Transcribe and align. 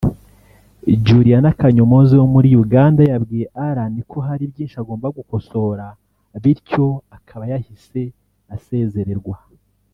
Juliana 1.05 1.49
Kanyomozi 1.59 2.13
wo 2.21 2.27
muri 2.33 2.49
Uganda 2.63 3.01
yabwiye 3.11 3.45
Allan 3.67 3.93
ko 4.11 4.17
hari 4.27 4.43
byinshi 4.51 4.75
agomba 4.81 5.07
gukosora 5.17 5.85
bityo 6.43 6.85
akaba 7.17 7.43
yahise 7.51 8.01
asezererwa 8.55 9.37